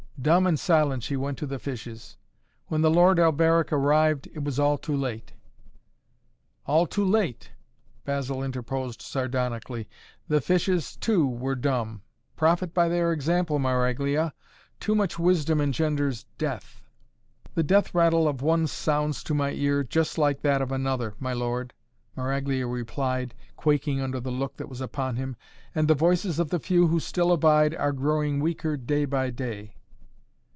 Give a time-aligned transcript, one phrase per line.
[0.21, 2.15] Dumb and silent she went to the fishes.
[2.67, 5.33] When the Lord Alberic arrived, it was all too late"
[6.67, 7.49] "All too late!"
[8.05, 9.89] Basil interposed sardonically.
[10.27, 12.03] "The fishes too were dumb.
[12.35, 14.31] Profit by their example, Maraglia.
[14.79, 16.83] Too much wisdom engenders death."
[17.55, 21.33] "The death rattle of one sounds to my ears just like that of another, my
[21.33, 21.73] lord,"
[22.15, 25.35] Maraglia replied, quaking under the look that was upon him.
[25.73, 29.77] "And the voices of the few who still abide are growing weaker day by day."